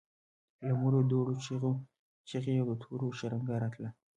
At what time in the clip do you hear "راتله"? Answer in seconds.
3.63-3.89